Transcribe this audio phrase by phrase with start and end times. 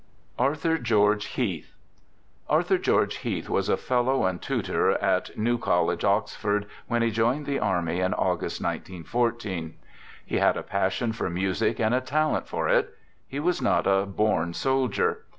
[0.39, 1.75] ARTHUR GEORGE HEATH
[2.49, 7.45] Arthur George Heath was a fellow and tutor at New College, Oxford, when he joined
[7.45, 9.75] the army in August, 19 14.
[10.25, 12.97] He had a passion for music and a talent for it.
[13.27, 15.23] He was not a" born soldier."